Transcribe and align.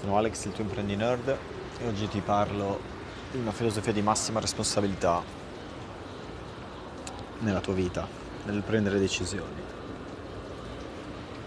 Sono 0.00 0.16
Alex, 0.16 0.44
il 0.44 0.52
tuo 0.52 0.62
imprendi 0.62 0.94
nerd 0.94 1.36
e 1.80 1.86
oggi 1.88 2.06
ti 2.06 2.20
parlo 2.20 2.78
di 3.32 3.38
una 3.38 3.50
filosofia 3.50 3.92
di 3.92 4.00
massima 4.00 4.38
responsabilità 4.38 5.20
nella 7.40 7.58
tua 7.58 7.72
vita, 7.72 8.06
nel 8.44 8.62
prendere 8.62 9.00
decisioni. 9.00 9.60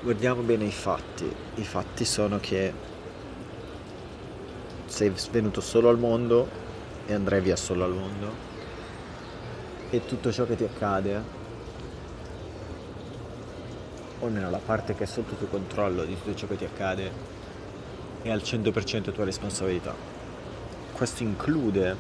Guardiamo 0.02 0.42
bene 0.42 0.66
i 0.66 0.72
fatti. 0.72 1.34
I 1.56 1.64
fatti 1.64 2.04
sono 2.04 2.40
che 2.42 2.74
sei 4.86 5.14
venuto 5.32 5.62
solo 5.62 5.88
al 5.88 5.98
mondo 5.98 6.50
e 7.06 7.14
andrai 7.14 7.40
via 7.40 7.56
solo 7.56 7.86
al 7.86 7.94
mondo. 7.94 8.34
E 9.92 10.06
tutto 10.06 10.30
ciò 10.30 10.46
che 10.46 10.58
ti 10.58 10.66
accade 10.66 11.24
o 14.20 14.26
almeno 14.26 14.50
la 14.50 14.60
parte 14.64 14.94
che 14.94 15.06
è 15.06 15.08
sotto 15.08 15.36
tuo 15.36 15.48
controllo 15.48 16.04
di 16.04 16.18
tutto 16.18 16.36
ciò 16.36 16.48
che 16.48 16.58
ti 16.58 16.66
accade 16.66 17.40
è 18.22 18.30
al 18.30 18.42
100% 18.42 19.12
tua 19.12 19.24
responsabilità. 19.24 19.94
Questo 20.92 21.24
include, 21.24 21.96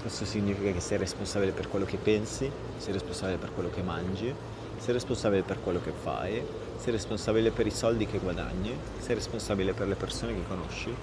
questo 0.00 0.24
significa 0.24 0.70
che 0.70 0.80
sei 0.80 0.98
responsabile 0.98 1.52
per 1.52 1.68
quello 1.68 1.84
che 1.84 1.96
pensi, 1.96 2.50
sei 2.76 2.92
responsabile 2.92 3.38
per 3.38 3.52
quello 3.54 3.70
che 3.70 3.82
mangi, 3.82 4.34
sei 4.76 4.92
responsabile 4.92 5.42
per 5.42 5.62
quello 5.62 5.80
che 5.80 5.92
fai, 5.92 6.42
sei 6.76 6.92
responsabile 6.92 7.50
per 7.50 7.66
i 7.66 7.70
soldi 7.70 8.06
che 8.06 8.18
guadagni, 8.18 8.76
sei 8.98 9.14
responsabile 9.14 9.72
per 9.72 9.88
le 9.88 9.94
persone 9.94 10.34
che 10.34 10.46
conosci 10.46 10.94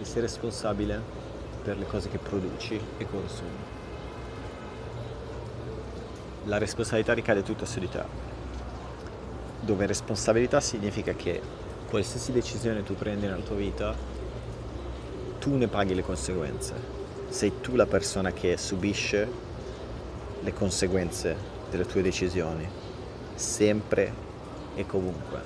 e 0.00 0.04
sei 0.04 0.20
responsabile 0.20 1.00
per 1.62 1.76
le 1.76 1.86
cose 1.86 2.08
che 2.08 2.18
produci 2.18 2.80
e 2.98 3.06
consumi. 3.06 3.72
La 6.44 6.58
responsabilità 6.58 7.14
ricade 7.14 7.42
tutta 7.42 7.64
su 7.64 7.80
di 7.80 7.88
te 7.88 8.32
dove 9.64 9.86
responsabilità 9.86 10.60
significa 10.60 11.14
che 11.14 11.40
qualsiasi 11.94 12.32
decisione 12.32 12.82
tu 12.82 12.96
prendi 12.96 13.26
nella 13.26 13.40
tua 13.44 13.54
vita, 13.54 13.94
tu 15.38 15.54
ne 15.54 15.68
paghi 15.68 15.94
le 15.94 16.02
conseguenze. 16.02 16.74
Sei 17.28 17.60
tu 17.60 17.76
la 17.76 17.86
persona 17.86 18.32
che 18.32 18.56
subisce 18.56 19.28
le 20.40 20.52
conseguenze 20.52 21.36
delle 21.70 21.86
tue 21.86 22.02
decisioni, 22.02 22.68
sempre 23.36 24.12
e 24.74 24.84
comunque. 24.86 25.40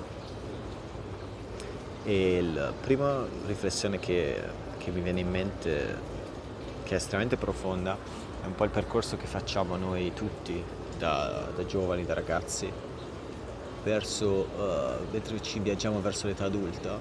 E 2.05 2.41
la 2.41 2.73
prima 2.73 3.23
riflessione 3.45 3.99
che, 3.99 4.41
che 4.79 4.89
mi 4.89 5.01
viene 5.01 5.19
in 5.19 5.29
mente, 5.29 5.97
che 6.81 6.93
è 6.93 6.95
estremamente 6.95 7.37
profonda, 7.37 7.95
è 8.41 8.47
un 8.47 8.55
po' 8.55 8.63
il 8.63 8.71
percorso 8.71 9.17
che 9.17 9.27
facciamo 9.27 9.75
noi 9.75 10.13
tutti 10.15 10.63
da, 10.97 11.47
da 11.55 11.63
giovani, 11.67 12.05
da 12.05 12.15
ragazzi, 12.15 12.88
verso, 13.89 14.47
uh, 14.55 15.11
mentre 15.11 15.41
ci 15.41 15.57
viaggiamo 15.59 15.99
verso 15.99 16.27
l'età 16.27 16.45
adulta 16.45 16.99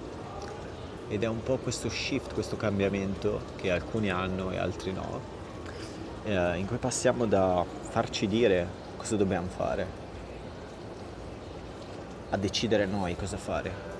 ed 1.08 1.22
è 1.22 1.26
un 1.26 1.42
po' 1.42 1.58
questo 1.58 1.90
shift, 1.90 2.32
questo 2.32 2.56
cambiamento 2.56 3.42
che 3.56 3.70
alcuni 3.70 4.10
hanno 4.10 4.50
e 4.50 4.58
altri 4.58 4.92
no, 4.92 5.20
eh, 6.24 6.56
in 6.56 6.66
cui 6.66 6.76
passiamo 6.76 7.26
da 7.26 7.64
farci 7.88 8.26
dire 8.26 8.66
cosa 8.96 9.16
dobbiamo 9.16 9.48
fare 9.48 9.86
a 12.30 12.36
decidere 12.36 12.84
noi 12.84 13.16
cosa 13.16 13.36
fare. 13.38 13.96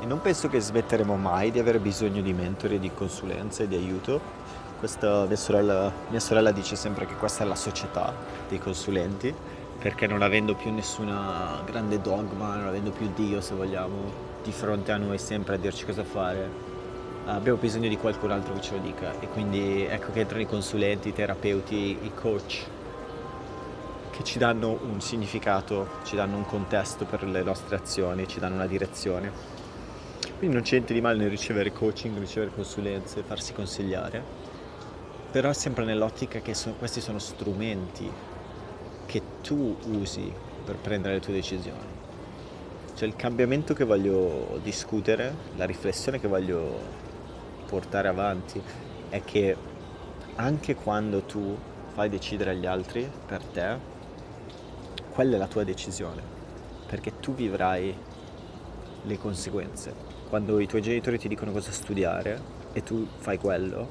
E 0.00 0.06
non 0.06 0.20
penso 0.20 0.48
che 0.48 0.60
smetteremo 0.60 1.14
mai 1.16 1.50
di 1.50 1.58
avere 1.58 1.78
bisogno 1.78 2.22
di 2.22 2.32
mentori, 2.32 2.80
di 2.80 2.90
consulenze, 2.92 3.68
di 3.68 3.76
aiuto. 3.76 4.38
Questa, 4.78 5.26
mia, 5.26 5.36
sorella, 5.36 5.92
mia 6.08 6.20
sorella 6.20 6.50
dice 6.50 6.74
sempre 6.74 7.06
che 7.06 7.14
questa 7.14 7.44
è 7.44 7.46
la 7.46 7.54
società 7.54 8.12
dei 8.48 8.58
consulenti 8.58 9.32
perché 9.80 10.06
non 10.06 10.20
avendo 10.20 10.54
più 10.54 10.70
nessuna 10.70 11.62
grande 11.64 12.02
dogma, 12.02 12.56
non 12.56 12.66
avendo 12.66 12.90
più 12.90 13.10
Dio 13.14 13.40
se 13.40 13.54
vogliamo 13.54 14.28
di 14.42 14.52
fronte 14.52 14.92
a 14.92 14.98
noi 14.98 15.16
sempre 15.18 15.54
a 15.54 15.58
dirci 15.58 15.86
cosa 15.86 16.04
fare, 16.04 16.48
abbiamo 17.24 17.58
bisogno 17.58 17.88
di 17.88 17.96
qualcun 17.96 18.30
altro 18.30 18.52
che 18.54 18.60
ce 18.60 18.74
lo 18.74 18.82
dica 18.82 19.18
e 19.20 19.28
quindi 19.28 19.84
ecco 19.84 20.12
che 20.12 20.20
entrano 20.20 20.42
i 20.42 20.46
consulenti, 20.46 21.08
i 21.08 21.12
terapeuti, 21.14 21.98
i 22.02 22.12
coach 22.14 22.66
che 24.10 24.22
ci 24.22 24.38
danno 24.38 24.78
un 24.82 25.00
significato, 25.00 25.88
ci 26.04 26.14
danno 26.14 26.36
un 26.36 26.44
contesto 26.44 27.06
per 27.06 27.24
le 27.24 27.42
nostre 27.42 27.76
azioni, 27.76 28.28
ci 28.28 28.38
danno 28.38 28.56
una 28.56 28.66
direzione. 28.66 29.32
Quindi 30.36 30.56
non 30.56 30.64
c'è 30.64 30.72
niente 30.72 30.92
di 30.92 31.00
male 31.00 31.18
nel 31.18 31.30
ricevere 31.30 31.72
coaching, 31.72 32.18
ricevere 32.18 32.52
consulenze, 32.52 33.22
farsi 33.22 33.54
consigliare, 33.54 34.22
però 35.30 35.54
sempre 35.54 35.86
nell'ottica 35.86 36.40
che 36.40 36.52
so, 36.52 36.74
questi 36.78 37.00
sono 37.00 37.18
strumenti 37.18 38.10
che 39.10 39.22
tu 39.42 39.76
usi 39.86 40.32
per 40.64 40.76
prendere 40.76 41.14
le 41.14 41.20
tue 41.20 41.32
decisioni. 41.32 41.98
Cioè 42.94 43.08
il 43.08 43.16
cambiamento 43.16 43.74
che 43.74 43.82
voglio 43.82 44.60
discutere, 44.62 45.34
la 45.56 45.64
riflessione 45.64 46.20
che 46.20 46.28
voglio 46.28 46.78
portare 47.66 48.06
avanti 48.06 48.62
è 49.08 49.20
che 49.24 49.56
anche 50.36 50.76
quando 50.76 51.22
tu 51.22 51.58
fai 51.92 52.08
decidere 52.08 52.50
agli 52.50 52.66
altri 52.66 53.10
per 53.26 53.42
te, 53.42 53.76
quella 55.12 55.34
è 55.34 55.38
la 55.38 55.48
tua 55.48 55.64
decisione, 55.64 56.22
perché 56.86 57.18
tu 57.18 57.34
vivrai 57.34 57.92
le 59.02 59.18
conseguenze. 59.18 59.92
Quando 60.28 60.60
i 60.60 60.68
tuoi 60.68 60.82
genitori 60.82 61.18
ti 61.18 61.26
dicono 61.26 61.50
cosa 61.50 61.72
studiare 61.72 62.40
e 62.72 62.84
tu 62.84 63.08
fai 63.16 63.38
quello, 63.38 63.88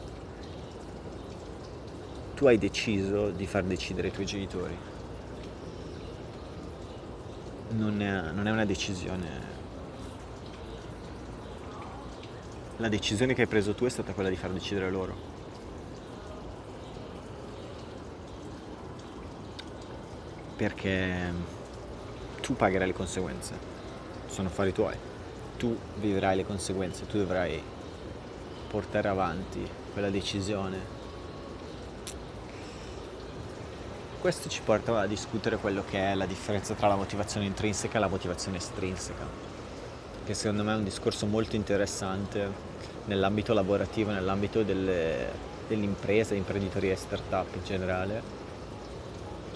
tu 2.36 2.46
hai 2.46 2.58
deciso 2.58 3.32
di 3.32 3.46
far 3.46 3.66
decidere 3.66 4.08
i 4.08 4.12
tuoi 4.12 4.26
genitori 4.26 4.89
non 7.70 8.02
è, 8.02 8.32
non 8.32 8.48
è 8.48 8.52
una 8.52 8.66
decisione. 8.66 9.58
La 12.78 12.90
decisione 12.90 13.34
che 13.34 13.42
hai 13.42 13.48
preso 13.48 13.74
tu 13.74 13.86
è 13.86 13.90
stata 13.90 14.14
quella 14.14 14.30
di 14.30 14.36
far 14.36 14.52
decidere 14.52 14.90
loro. 14.90 15.28
Perché 20.56 21.34
tu 22.42 22.56
pagherai 22.56 22.88
le 22.88 22.94
conseguenze, 22.94 23.58
sono 24.28 24.48
affari 24.48 24.74
tuoi. 24.74 24.96
Tu 25.58 25.78
vivrai 25.96 26.38
le 26.38 26.46
conseguenze, 26.46 27.06
tu 27.06 27.18
dovrai 27.18 27.62
portare 28.70 29.08
avanti 29.08 29.68
quella 29.92 30.10
decisione 30.10 30.99
Questo 34.20 34.50
ci 34.50 34.60
porta 34.62 35.00
a 35.00 35.08
discutere 35.08 35.56
quello 35.56 35.82
che 35.90 36.12
è 36.12 36.14
la 36.14 36.26
differenza 36.26 36.74
tra 36.74 36.90
la 36.90 36.98
motivazione 36.98 37.46
intrinseca 37.46 37.96
e 37.96 38.00
la 38.02 38.10
motivazione 38.10 38.58
estrinseca, 38.58 39.26
che 40.26 40.34
secondo 40.34 40.66
me 40.66 40.74
è 40.74 40.76
un 40.76 40.84
discorso 40.84 41.26
molto 41.26 41.56
interessante 41.56 42.52
nell'ambito 43.06 43.54
lavorativo, 43.54 44.12
nell'ambito 44.12 44.64
delle, 44.64 45.28
dell'impresa, 45.70 46.36
imprenditoria 46.36 46.92
e 46.92 46.96
startup 46.98 47.56
in 47.56 47.64
generale. 47.64 48.22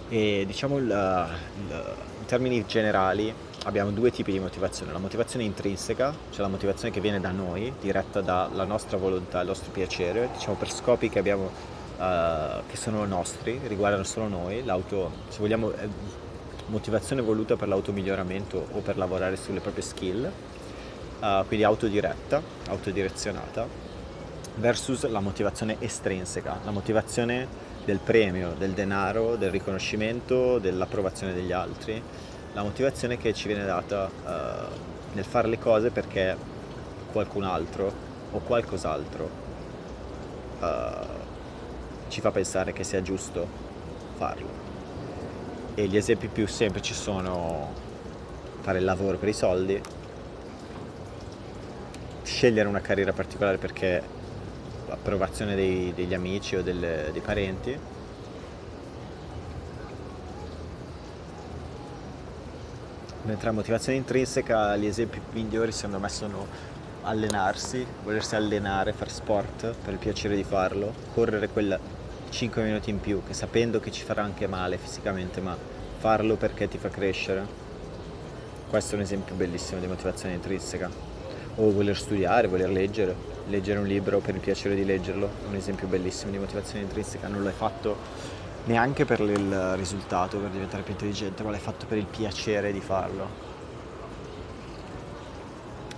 E 0.07 0.45
diciamo 0.47 0.77
il, 0.77 0.85
il, 0.85 1.95
in 2.21 2.25
termini 2.25 2.65
generali 2.65 3.33
abbiamo 3.65 3.91
due 3.91 4.11
tipi 4.11 4.31
di 4.31 4.39
motivazione, 4.39 4.93
la 4.93 4.97
motivazione 4.97 5.43
intrinseca, 5.43 6.15
cioè 6.29 6.39
la 6.39 6.47
motivazione 6.47 6.93
che 6.93 7.01
viene 7.01 7.19
da 7.19 7.31
noi, 7.31 7.73
diretta 7.81 8.21
dalla 8.21 8.63
nostra 8.63 8.95
volontà, 8.95 9.41
il 9.41 9.47
nostro 9.47 9.71
piacere, 9.71 10.29
diciamo 10.31 10.55
per 10.55 10.71
scopi 10.71 11.09
che 11.09 11.19
abbiamo 11.19 11.72
uh, 11.97 12.65
che 12.67 12.75
sono 12.75 13.05
nostri, 13.05 13.59
riguardano 13.67 14.03
solo 14.03 14.27
noi, 14.27 14.63
l'auto, 14.63 15.11
se 15.29 15.39
vogliamo, 15.39 15.71
motivazione 16.67 17.21
voluta 17.21 17.55
per 17.55 17.67
l'automiglioramento 17.67 18.67
o 18.71 18.79
per 18.79 18.97
lavorare 18.97 19.35
sulle 19.35 19.59
proprie 19.59 19.83
skill, 19.83 20.31
uh, 21.19 21.45
quindi 21.47 21.63
autodiretta, 21.63 22.41
autodirezionata, 22.69 23.67
versus 24.55 25.07
la 25.07 25.19
motivazione 25.19 25.77
estrinseca, 25.79 26.59
la 26.63 26.71
motivazione 26.71 27.47
del 27.85 27.99
premio, 27.99 28.53
del 28.57 28.71
denaro, 28.71 29.35
del 29.35 29.51
riconoscimento, 29.51 30.59
dell'approvazione 30.59 31.33
degli 31.33 31.51
altri, 31.51 32.01
la 32.53 32.63
motivazione 32.63 33.17
che 33.17 33.33
ci 33.33 33.47
viene 33.47 33.65
data 33.65 34.05
uh, 34.07 34.91
nel 35.13 35.25
fare 35.25 35.47
le 35.47 35.57
cose 35.57 35.89
perché 35.89 36.35
qualcun 37.11 37.43
altro 37.43 37.91
o 38.31 38.39
qualcos'altro 38.39 39.29
uh, 40.59 40.65
ci 42.07 42.21
fa 42.21 42.31
pensare 42.31 42.73
che 42.73 42.83
sia 42.83 43.01
giusto 43.01 43.47
farlo. 44.15 44.61
E 45.75 45.87
gli 45.87 45.97
esempi 45.97 46.27
più 46.27 46.47
semplici 46.47 46.93
sono 46.93 47.73
fare 48.61 48.79
il 48.79 48.85
lavoro 48.85 49.17
per 49.17 49.29
i 49.29 49.33
soldi, 49.33 49.81
scegliere 52.23 52.67
una 52.67 52.81
carriera 52.81 53.11
particolare 53.11 53.57
perché 53.57 54.01
l'approvazione 54.87 55.55
dei, 55.55 55.93
degli 55.93 56.13
amici 56.13 56.55
o 56.55 56.63
delle, 56.63 57.09
dei 57.11 57.21
parenti, 57.21 57.77
mentre 63.23 63.45
la 63.47 63.53
motivazione 63.53 63.97
intrinseca, 63.97 64.75
gli 64.75 64.85
esempi 64.85 65.21
migliori 65.31 65.71
secondo 65.71 65.99
me 65.99 66.09
sono 66.09 66.47
allenarsi, 67.03 67.85
volersi 68.03 68.35
allenare, 68.35 68.93
fare 68.93 69.09
sport 69.09 69.75
per 69.83 69.93
il 69.93 69.99
piacere 69.99 70.35
di 70.35 70.43
farlo, 70.43 70.93
correre 71.13 71.49
quella 71.49 71.79
5 72.29 72.63
minuti 72.63 72.89
in 72.89 72.99
più, 72.99 73.21
che 73.25 73.33
sapendo 73.33 73.79
che 73.79 73.91
ci 73.91 74.03
farà 74.03 74.23
anche 74.23 74.47
male 74.47 74.77
fisicamente, 74.77 75.39
ma 75.41 75.55
farlo 75.97 76.35
perché 76.35 76.67
ti 76.67 76.77
fa 76.77 76.89
crescere. 76.89 77.45
Questo 78.69 78.93
è 78.93 78.97
un 78.97 79.03
esempio 79.03 79.35
bellissimo 79.35 79.79
di 79.79 79.87
motivazione 79.87 80.33
intrinseca. 80.33 81.11
o 81.55 81.71
voler 81.71 81.95
studiare, 81.95 82.47
voler 82.47 82.69
leggere, 82.69 83.15
leggere 83.47 83.79
un 83.79 83.85
libro 83.85 84.19
per 84.19 84.35
il 84.35 84.41
piacere 84.41 84.75
di 84.75 84.85
leggerlo, 84.85 85.29
un 85.47 85.55
esempio 85.55 85.87
bellissimo 85.87 86.31
di 86.31 86.39
motivazione 86.39 86.81
intrinseca, 86.81 87.27
non 87.27 87.43
l'hai 87.43 87.53
fatto 87.53 87.95
neanche 88.65 89.05
per 89.05 89.19
il 89.19 89.75
risultato, 89.75 90.37
per 90.37 90.49
diventare 90.49 90.81
più 90.83 90.93
intelligente, 90.93 91.43
ma 91.43 91.51
l'hai 91.51 91.59
fatto 91.59 91.85
per 91.85 91.97
il 91.97 92.05
piacere 92.05 92.71
di 92.71 92.79
farlo. 92.79 93.51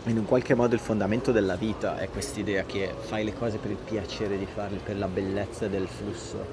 In 0.07 0.19
un 0.19 0.25
qualche 0.25 0.53
modo 0.53 0.75
il 0.75 0.79
fondamento 0.79 1.31
della 1.31 1.55
vita 1.55 1.97
è 1.97 2.07
quest'idea 2.09 2.63
che 2.63 2.93
fai 2.95 3.23
le 3.23 3.33
cose 3.33 3.57
per 3.57 3.71
il 3.71 3.77
piacere 3.77 4.37
di 4.37 4.45
farle, 4.45 4.77
per 4.77 4.99
la 4.99 5.07
bellezza 5.07 5.67
del 5.67 5.87
flusso, 5.87 6.45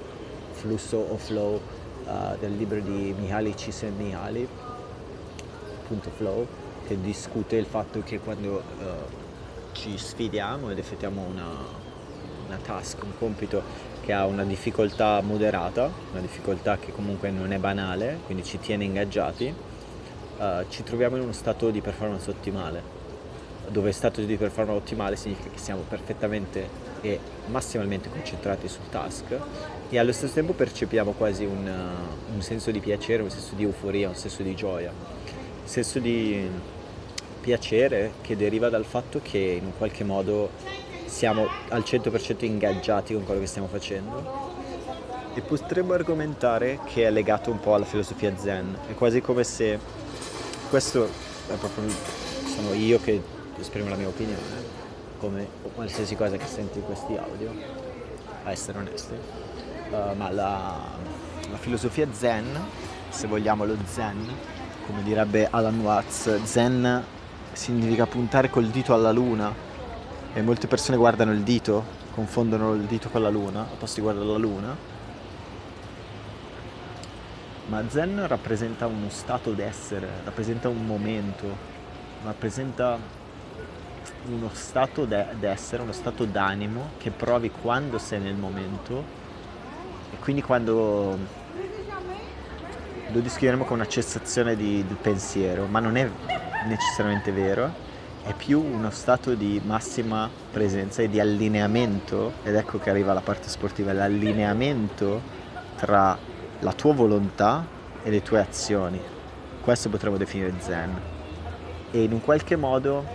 flusso 0.53 0.97
o 0.97 1.17
flow 1.17 1.61
uh, 2.03 2.37
del 2.39 2.55
libro 2.55 2.79
di 2.79 3.13
Mihaly 3.15 3.53
Csikszentmihalyi, 3.53 4.47
appunto 5.83 6.09
flow, 6.09 6.47
che 6.87 6.99
discute 6.99 7.55
il 7.55 7.65
fatto 7.65 8.01
che 8.03 8.17
quando 8.17 8.63
uh, 8.79 8.83
ci 9.73 9.99
sfidiamo 9.99 10.71
ed 10.71 10.79
effettuiamo 10.79 11.21
una, 11.21 11.49
una 12.47 12.57
task, 12.57 13.03
un 13.03 13.15
compito 13.19 13.61
che 14.01 14.13
ha 14.13 14.25
una 14.25 14.45
difficoltà 14.45 15.21
moderata, 15.21 15.91
una 16.09 16.21
difficoltà 16.21 16.79
che 16.79 16.91
comunque 16.91 17.29
non 17.29 17.53
è 17.53 17.59
banale, 17.59 18.17
quindi 18.25 18.43
ci 18.43 18.57
tiene 18.57 18.83
ingaggiati, 18.83 19.53
uh, 20.39 20.43
ci 20.69 20.81
troviamo 20.81 21.17
in 21.17 21.21
uno 21.21 21.33
stato 21.33 21.69
di 21.69 21.81
performance 21.81 22.31
ottimale 22.31 23.02
dove 23.69 23.91
stato 23.91 24.21
di 24.21 24.35
performance 24.35 24.79
ottimale 24.79 25.15
significa 25.15 25.49
che 25.49 25.57
siamo 25.57 25.83
perfettamente 25.87 26.91
e 27.01 27.19
massimalmente 27.47 28.09
concentrati 28.09 28.67
sul 28.67 28.89
task 28.89 29.37
e 29.89 29.99
allo 29.99 30.11
stesso 30.11 30.33
tempo 30.33 30.53
percepiamo 30.53 31.11
quasi 31.11 31.45
un, 31.45 31.71
un 32.33 32.41
senso 32.41 32.71
di 32.71 32.79
piacere, 32.79 33.21
un 33.21 33.29
senso 33.29 33.53
di 33.55 33.63
euforia, 33.63 34.09
un 34.09 34.15
senso 34.15 34.41
di 34.41 34.55
gioia, 34.55 34.91
un 34.91 35.67
senso 35.67 35.99
di 35.99 36.49
piacere 37.41 38.13
che 38.21 38.35
deriva 38.35 38.69
dal 38.69 38.85
fatto 38.85 39.19
che 39.21 39.37
in 39.37 39.65
un 39.65 39.77
qualche 39.77 40.03
modo 40.03 40.49
siamo 41.05 41.47
al 41.69 41.81
100% 41.81 42.45
ingaggiati 42.45 43.13
con 43.13 43.23
quello 43.23 43.41
che 43.41 43.47
stiamo 43.47 43.67
facendo. 43.67 44.51
E 45.35 45.41
potremmo 45.41 45.93
argomentare 45.93 46.79
che 46.85 47.05
è 47.05 47.11
legato 47.11 47.51
un 47.51 47.59
po' 47.59 47.75
alla 47.75 47.85
filosofia 47.85 48.35
zen, 48.37 48.77
è 48.87 48.93
quasi 48.93 49.19
come 49.19 49.43
se 49.43 49.77
questo 50.69 51.05
è 51.05 51.53
proprio 51.55 51.87
sono 52.45 52.73
io 52.73 52.99
che 52.99 53.21
esprimo 53.57 53.89
la 53.89 53.95
mia 53.95 54.07
opinione, 54.07 54.81
come 55.19 55.47
qualsiasi 55.73 56.15
cosa 56.15 56.37
che 56.37 56.45
senti 56.45 56.79
in 56.79 56.85
questi 56.85 57.15
audio, 57.15 57.51
a 58.43 58.51
essere 58.51 58.77
onesti. 58.77 59.13
Uh, 59.89 60.15
ma 60.15 60.31
la, 60.31 60.79
la, 61.49 61.57
filosofia 61.57 62.07
zen, 62.11 62.45
se 63.09 63.27
vogliamo 63.27 63.65
lo 63.65 63.75
zen, 63.85 64.27
come 64.85 65.03
direbbe 65.03 65.47
Alan 65.49 65.79
Watts, 65.79 66.43
zen 66.43 67.03
significa 67.51 68.07
puntare 68.07 68.49
col 68.49 68.67
dito 68.67 68.93
alla 68.93 69.11
luna 69.11 69.53
e 70.33 70.41
molte 70.41 70.67
persone 70.67 70.97
guardano 70.97 71.31
il 71.31 71.41
dito, 71.41 71.83
confondono 72.13 72.73
il 72.73 72.81
dito 72.81 73.09
con 73.09 73.21
la 73.21 73.29
luna, 73.29 73.61
al 73.61 73.77
posto 73.77 73.97
di 73.97 74.01
guardare 74.01 74.27
la 74.27 74.37
luna. 74.37 74.75
Ma 77.67 77.83
zen 77.87 78.27
rappresenta 78.27 78.87
uno 78.87 79.09
stato 79.09 79.51
d'essere, 79.51 80.07
rappresenta 80.23 80.67
un 80.69 80.85
momento, 80.85 81.45
rappresenta 82.23 82.97
uno 84.27 84.49
stato 84.53 85.05
d'essere, 85.05 85.81
uno 85.81 85.91
stato 85.91 86.25
d'animo 86.25 86.91
che 86.97 87.11
provi 87.11 87.51
quando 87.51 87.97
sei 87.97 88.19
nel 88.19 88.35
momento 88.35 89.21
e 90.11 90.17
quindi 90.19 90.41
quando 90.41 91.17
lo 93.11 93.19
descriveremo 93.19 93.63
come 93.63 93.81
una 93.81 93.89
cessazione 93.89 94.55
di, 94.55 94.85
di 94.85 94.95
pensiero, 94.99 95.65
ma 95.65 95.79
non 95.79 95.97
è 95.97 96.09
necessariamente 96.67 97.31
vero, 97.31 97.71
è 98.23 98.33
più 98.33 98.61
uno 98.61 98.89
stato 98.89 99.35
di 99.35 99.61
massima 99.63 100.29
presenza 100.51 101.01
e 101.01 101.09
di 101.09 101.19
allineamento, 101.19 102.33
ed 102.43 102.55
ecco 102.55 102.79
che 102.79 102.89
arriva 102.89 103.13
la 103.13 103.21
parte 103.21 103.49
sportiva, 103.49 103.91
l'allineamento 103.91 105.21
tra 105.75 106.17
la 106.59 106.73
tua 106.73 106.93
volontà 106.93 107.65
e 108.01 108.09
le 108.09 108.21
tue 108.21 108.39
azioni. 108.39 108.99
Questo 109.61 109.89
potremmo 109.89 110.17
definire 110.17 110.53
zen. 110.59 110.99
E 111.91 112.03
in 112.03 112.13
un 112.13 112.21
qualche 112.21 112.55
modo 112.55 113.05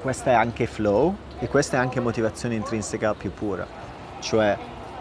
questa 0.00 0.30
è 0.30 0.34
anche 0.34 0.66
flow 0.66 1.14
e 1.38 1.48
questa 1.48 1.76
è 1.76 1.80
anche 1.80 2.00
motivazione 2.00 2.54
intrinseca 2.54 3.14
più 3.14 3.32
pura. 3.32 3.66
Cioè, 4.20 4.56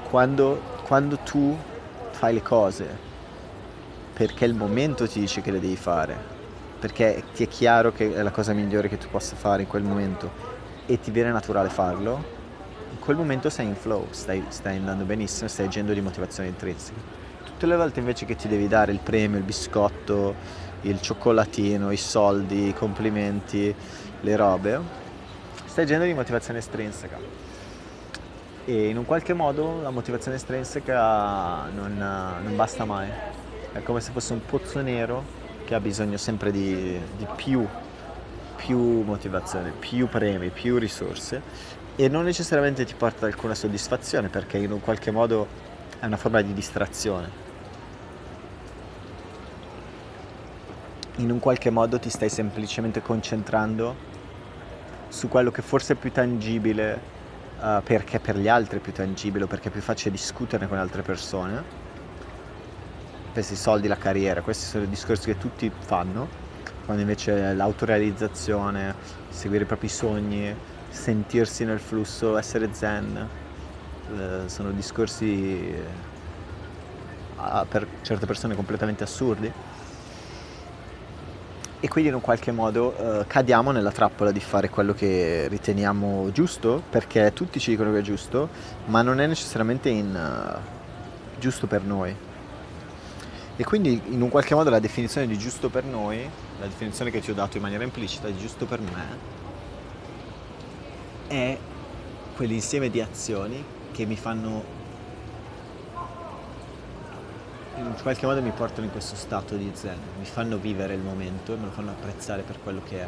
quando, 0.10 0.62
quando 0.84 1.18
tu 1.18 1.58
fai 2.12 2.34
le 2.34 2.42
cose 2.42 3.06
perché 4.14 4.46
il 4.46 4.56
momento 4.56 5.08
ti 5.08 5.20
dice 5.20 5.42
che 5.42 5.52
le 5.52 5.60
devi 5.60 5.76
fare, 5.76 6.16
perché 6.80 7.24
ti 7.36 7.44
è 7.44 7.48
chiaro 7.48 7.92
che 7.92 8.16
è 8.16 8.22
la 8.24 8.32
cosa 8.32 8.54
migliore 8.54 8.90
che 8.90 8.98
tu 8.98 9.08
possa 9.10 9.36
fare 9.36 9.62
in 9.62 9.68
quel 9.68 9.84
momento 9.84 10.56
e 10.88 11.00
ti 11.00 11.12
viene 11.12 11.32
naturale 11.32 11.70
farlo, 11.70 12.36
in 12.92 13.00
quel 13.00 13.18
momento 13.18 13.50
sei 13.52 13.68
in 13.68 13.76
flow, 13.76 14.08
stai, 14.10 14.44
stai 14.48 14.78
andando 14.78 15.04
benissimo, 15.04 15.48
stai 15.48 15.68
agendo 15.68 15.94
di 15.94 16.02
motivazione 16.02 16.50
intrinseca. 16.50 17.00
Tutte 17.44 17.66
le 17.68 17.76
volte 17.76 18.00
invece 18.00 18.26
che 18.26 18.36
ti 18.36 18.48
devi 18.48 18.68
dare 18.68 18.92
il 18.92 19.00
premio, 19.00 19.38
il 19.38 19.44
biscotto, 19.44 20.34
il 20.88 21.02
cioccolatino, 21.02 21.92
i 21.92 21.98
soldi, 21.98 22.70
i 22.70 22.74
complimenti, 22.74 23.74
le 24.22 24.36
robe, 24.36 24.80
stai 25.66 25.84
agendo 25.84 26.06
di 26.06 26.14
motivazione 26.14 26.60
estrinseca. 26.60 27.18
E 28.66 28.88
in 28.90 28.98
un 28.98 29.06
qualche 29.06 29.34
modo 29.34 29.82
la 29.82 29.92
motivazione 29.92 30.38
estrinseca 30.38 31.70
non, 31.74 31.98
non 31.98 32.56
basta 32.56 32.86
mai. 32.86 33.08
È 33.72 33.82
come 33.84 34.02
se 34.02 34.12
fosse 34.12 34.34
un 34.34 34.46
pozzo 34.46 34.82
nero 34.82 35.24
che 35.66 35.76
ha 35.76 35.80
bisogno 35.80 36.18
sempre 36.18 36.52
di, 36.52 37.00
di 37.18 37.28
più, 37.36 37.66
più 38.56 39.02
motivazione, 39.04 39.72
più 39.72 40.08
premi, 40.08 40.50
più 40.50 40.78
risorse 40.78 41.42
e 42.00 42.10
non 42.10 42.26
necessariamente 42.26 42.86
ti 42.86 42.94
porta 42.94 43.26
ad 43.26 43.34
alcuna 43.34 43.56
soddisfazione 43.56 44.30
perché 44.30 44.58
in 44.58 44.72
un 44.72 44.82
qualche 44.82 45.10
modo 45.10 45.48
è 46.00 46.06
una 46.06 46.18
forma 46.18 46.42
di 46.42 46.54
distrazione. 46.54 47.47
In 51.20 51.32
un 51.32 51.40
qualche 51.40 51.72
modo 51.72 51.98
ti 51.98 52.12
stai 52.12 52.30
semplicemente 52.30 53.02
concentrando 53.02 53.96
su 55.08 55.28
quello 55.28 55.50
che 55.50 55.64
forse 55.64 55.94
è 55.94 55.96
più 55.96 56.12
tangibile 56.12 57.00
uh, 57.60 57.82
perché 57.82 58.20
per 58.20 58.38
gli 58.38 58.48
altri 58.48 58.78
è 58.78 58.82
più 58.82 58.92
tangibile 58.92 59.46
o 59.46 59.48
perché 59.48 59.70
è 59.70 59.72
più 59.72 59.82
facile 59.82 60.12
discuterne 60.12 60.68
con 60.68 60.78
altre 60.78 61.02
persone. 61.02 61.64
Pensi 63.34 63.54
i 63.54 63.56
soldi, 63.56 63.88
la 63.88 63.98
carriera, 63.98 64.42
questi 64.42 64.66
sono 64.66 64.84
i 64.84 64.90
discorsi 64.90 65.26
che 65.26 65.40
tutti 65.40 65.72
fanno, 65.76 66.28
quando 66.86 67.02
invece 67.02 67.52
l'autorealizzazione, 67.56 68.94
seguire 69.30 69.64
i 69.64 69.68
propri 69.68 69.88
sogni, 69.88 70.56
sentirsi 70.90 71.66
nel 71.66 71.80
flusso, 71.80 72.38
essere 72.38 72.70
zen, 72.74 73.28
uh, 74.12 74.48
sono 74.48 74.70
discorsi 74.70 75.74
uh, 77.38 77.68
per 77.68 77.88
certe 78.04 78.28
persone 78.28 78.54
completamente 78.54 79.04
assurdi 79.04 79.52
e 81.80 81.88
quindi 81.88 82.10
in 82.10 82.16
un 82.16 82.22
qualche 82.22 82.52
modo 82.52 82.96
uh, 82.98 83.24
cadiamo 83.28 83.72
nella 83.72 83.92
trappola 83.92 84.32
di 84.32 84.40
fare 84.40 84.70
quello 84.70 84.94
che 84.94 85.48
riteniamo 85.48 86.32
giusto 86.32 86.82
perché 86.90 87.32
tutti 87.34 87.60
ci 87.60 87.70
dicono 87.70 87.92
che 87.92 88.00
è 88.00 88.02
giusto 88.02 88.50
ma 88.86 89.04
non 89.04 89.20
è 89.20 89.28
necessariamente 89.28 89.90
in, 89.90 90.14
uh, 90.14 91.40
giusto 91.40 91.68
per 91.68 91.84
noi. 91.84 92.16
E 93.60 93.64
quindi 93.64 94.02
in 94.10 94.22
un 94.22 94.30
qualche 94.30 94.54
modo 94.54 94.70
la 94.70 94.80
definizione 94.80 95.28
di 95.28 95.38
giusto 95.38 95.70
per 95.70 95.84
noi 95.84 96.28
la 96.60 96.66
definizione 96.66 97.12
che 97.12 97.20
ti 97.22 97.32
ho 97.32 97.34
dato 97.34 97.58
in 97.58 97.64
maniera 97.64 97.84
implicita 97.84 98.28
di 98.28 98.38
giusto 98.38 98.66
per 98.66 98.80
me 98.80 99.36
è 101.28 101.58
quell'insieme 102.36 102.90
di 102.90 103.02
azioni 103.02 103.64
che 103.92 104.06
mi 104.06 104.16
fanno 104.16 104.77
in 107.78 107.96
qualche 108.02 108.26
modo 108.26 108.42
mi 108.42 108.52
portano 108.52 108.86
in 108.86 108.92
questo 108.92 109.16
stato 109.16 109.56
di 109.56 109.70
zen, 109.74 109.98
mi 110.18 110.26
fanno 110.26 110.58
vivere 110.58 110.96
il 110.96 111.02
momento 111.02 111.54
e 111.54 111.58
me 111.58 111.66
lo 111.66 111.72
fanno 111.72 111.92
apprezzare 111.92 112.42
per 112.42 112.60
quello 112.62 112.82
che 112.84 113.00
è. 113.00 113.08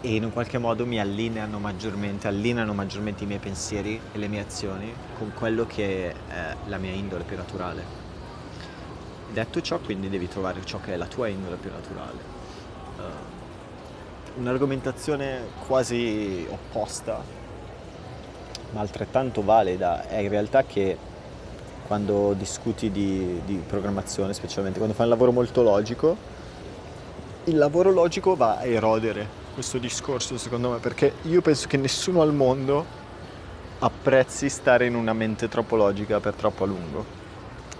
E 0.00 0.14
in 0.14 0.24
un 0.24 0.32
qualche 0.32 0.58
modo 0.58 0.86
mi 0.86 0.98
allineano 0.98 1.58
maggiormente, 1.58 2.28
allineano 2.28 2.72
maggiormente 2.72 3.24
i 3.24 3.26
miei 3.26 3.40
pensieri 3.40 4.00
e 4.12 4.18
le 4.18 4.28
mie 4.28 4.40
azioni 4.40 4.92
con 5.18 5.32
quello 5.34 5.66
che 5.66 6.14
è 6.28 6.54
la 6.66 6.78
mia 6.78 6.92
indole 6.92 7.24
più 7.24 7.36
naturale. 7.36 8.06
Detto 9.32 9.60
ciò, 9.60 9.78
quindi 9.78 10.08
devi 10.08 10.28
trovare 10.28 10.64
ciò 10.64 10.80
che 10.80 10.94
è 10.94 10.96
la 10.96 11.06
tua 11.06 11.28
indole 11.28 11.56
più 11.56 11.70
naturale. 11.70 12.36
Uh, 12.96 14.40
un'argomentazione 14.40 15.40
quasi 15.66 16.46
opposta, 16.48 17.22
ma 18.70 18.80
altrettanto 18.80 19.42
valida, 19.42 20.06
è 20.06 20.18
in 20.18 20.28
realtà 20.28 20.64
che 20.64 20.96
quando 21.88 22.34
discuti 22.34 22.92
di, 22.92 23.40
di 23.46 23.56
programmazione, 23.66 24.34
specialmente 24.34 24.78
quando 24.78 24.94
fai 24.94 25.06
un 25.06 25.10
lavoro 25.12 25.32
molto 25.32 25.62
logico, 25.62 26.16
il 27.44 27.56
lavoro 27.56 27.90
logico 27.90 28.36
va 28.36 28.58
a 28.58 28.66
erodere 28.66 29.26
questo 29.54 29.78
discorso 29.78 30.36
secondo 30.36 30.70
me 30.70 30.78
perché 30.78 31.14
io 31.22 31.40
penso 31.40 31.66
che 31.66 31.78
nessuno 31.78 32.20
al 32.20 32.32
mondo 32.32 32.84
apprezzi 33.80 34.48
stare 34.48 34.86
in 34.86 34.94
una 34.94 35.14
mente 35.14 35.48
troppo 35.48 35.76
logica 35.76 36.20
per 36.20 36.34
troppo 36.34 36.64
a 36.64 36.66
lungo. 36.66 37.04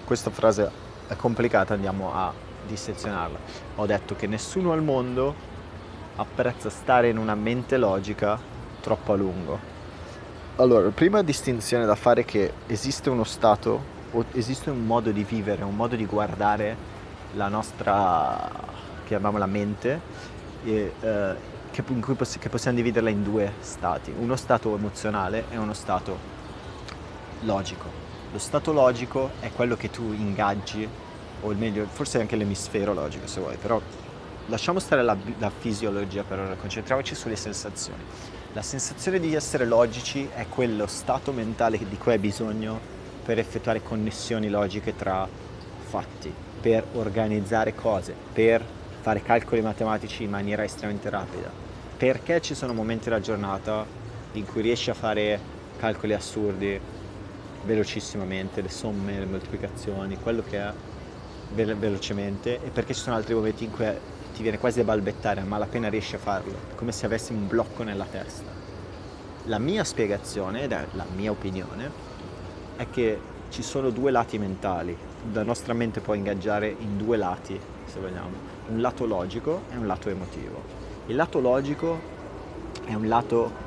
Questa 0.04 0.30
frase 0.30 0.70
è 1.06 1.14
complicata, 1.14 1.74
andiamo 1.74 2.14
a 2.14 2.32
dissezionarla. 2.66 3.38
Ho 3.76 3.84
detto 3.84 4.16
che 4.16 4.26
nessuno 4.26 4.72
al 4.72 4.82
mondo 4.82 5.34
apprezza 6.16 6.70
stare 6.70 7.10
in 7.10 7.18
una 7.18 7.34
mente 7.34 7.76
logica 7.76 8.40
troppo 8.80 9.12
a 9.12 9.16
lungo. 9.16 9.76
Allora, 10.56 10.88
prima 10.88 11.22
distinzione 11.22 11.84
da 11.84 11.94
fare 11.94 12.22
è 12.22 12.24
che 12.24 12.52
esiste 12.66 13.10
uno 13.10 13.22
stato, 13.22 13.96
esiste 14.32 14.70
un 14.70 14.84
modo 14.84 15.10
di 15.10 15.24
vivere, 15.24 15.64
un 15.64 15.76
modo 15.76 15.96
di 15.96 16.06
guardare 16.06 16.76
la 17.34 17.48
nostra, 17.48 18.50
chiamiamola 19.04 19.46
mente, 19.46 20.00
e, 20.64 20.92
eh, 21.00 21.34
che, 21.70 21.82
poss- 21.82 22.38
che 22.38 22.48
possiamo 22.48 22.76
dividerla 22.76 23.10
in 23.10 23.22
due 23.22 23.52
stati, 23.60 24.12
uno 24.16 24.36
stato 24.36 24.74
emozionale 24.74 25.44
e 25.50 25.56
uno 25.56 25.74
stato 25.74 26.16
logico. 27.42 28.06
Lo 28.32 28.38
stato 28.38 28.72
logico 28.72 29.30
è 29.40 29.50
quello 29.52 29.76
che 29.76 29.90
tu 29.90 30.12
ingaggi, 30.12 30.88
o 31.40 31.54
meglio, 31.54 31.86
forse 31.86 32.20
anche 32.20 32.36
l'emisfero 32.36 32.92
logico 32.92 33.26
se 33.26 33.40
vuoi, 33.40 33.56
però 33.56 33.80
lasciamo 34.46 34.78
stare 34.78 35.02
la, 35.02 35.16
la 35.38 35.50
fisiologia 35.50 36.22
per 36.22 36.38
ora, 36.38 36.54
concentriamoci 36.54 37.14
sulle 37.14 37.36
sensazioni. 37.36 38.02
La 38.52 38.62
sensazione 38.62 39.20
di 39.20 39.34
essere 39.34 39.66
logici 39.66 40.28
è 40.34 40.46
quello 40.48 40.86
stato 40.86 41.32
mentale 41.32 41.78
di 41.78 41.96
cui 41.96 42.12
hai 42.12 42.18
bisogno 42.18 42.96
per 43.28 43.38
effettuare 43.38 43.82
connessioni 43.82 44.48
logiche 44.48 44.96
tra 44.96 45.28
fatti, 45.80 46.32
per 46.62 46.82
organizzare 46.94 47.74
cose, 47.74 48.14
per 48.32 48.64
fare 49.02 49.20
calcoli 49.20 49.60
matematici 49.60 50.22
in 50.22 50.30
maniera 50.30 50.64
estremamente 50.64 51.10
rapida. 51.10 51.50
Perché 51.98 52.40
ci 52.40 52.54
sono 52.54 52.72
momenti 52.72 53.10
della 53.10 53.20
giornata 53.20 53.84
in 54.32 54.46
cui 54.46 54.62
riesci 54.62 54.88
a 54.88 54.94
fare 54.94 55.38
calcoli 55.76 56.14
assurdi 56.14 56.80
velocissimamente, 57.66 58.62
le 58.62 58.70
somme, 58.70 59.18
le 59.18 59.26
moltiplicazioni, 59.26 60.16
quello 60.16 60.42
che 60.42 60.58
è 60.58 60.72
ve- 61.52 61.74
velocemente 61.74 62.64
e 62.64 62.70
perché 62.70 62.94
ci 62.94 63.00
sono 63.00 63.16
altri 63.16 63.34
momenti 63.34 63.64
in 63.64 63.72
cui 63.72 63.84
ti 64.32 64.40
viene 64.40 64.58
quasi 64.58 64.80
a 64.80 64.84
balbettare, 64.84 65.42
a 65.42 65.44
malapena 65.44 65.90
riesci 65.90 66.14
a 66.14 66.18
farlo, 66.18 66.54
come 66.76 66.92
se 66.92 67.04
avessi 67.04 67.32
un 67.32 67.46
blocco 67.46 67.82
nella 67.82 68.06
testa. 68.10 68.50
La 69.44 69.58
mia 69.58 69.84
spiegazione, 69.84 70.62
ed 70.62 70.72
è 70.72 70.86
la 70.92 71.04
mia 71.14 71.30
opinione, 71.30 72.16
è 72.78 72.88
che 72.90 73.18
ci 73.50 73.62
sono 73.62 73.90
due 73.90 74.12
lati 74.12 74.38
mentali. 74.38 74.96
La 75.32 75.42
nostra 75.42 75.74
mente 75.74 76.00
può 76.00 76.14
ingaggiare 76.14 76.74
in 76.78 76.96
due 76.96 77.16
lati, 77.16 77.58
se 77.84 77.98
vogliamo, 77.98 78.30
un 78.68 78.80
lato 78.80 79.04
logico 79.04 79.62
e 79.72 79.76
un 79.76 79.86
lato 79.86 80.08
emotivo. 80.08 80.62
Il 81.06 81.16
lato 81.16 81.40
logico 81.40 81.98
è 82.84 82.94
un 82.94 83.08
lato 83.08 83.66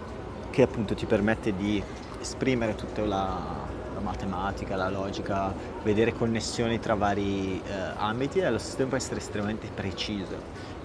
che 0.50 0.62
appunto 0.62 0.94
ti 0.94 1.06
permette 1.06 1.54
di 1.54 1.84
esprimere 2.22 2.76
tutta 2.76 3.04
la, 3.04 3.60
matematica, 4.00 4.78
la 4.78 4.90
logica, 4.90 5.54
vedere 5.84 6.14
connessioni 6.14 6.80
tra 6.80 6.96
vari 6.96 7.62
eh, 7.64 7.72
ambiti 7.98 8.40
e 8.40 8.46
allo 8.46 8.58
stesso 8.58 8.78
tempo 8.78 8.96
essere 8.96 9.20
estremamente 9.20 9.68
preciso. 9.74 10.36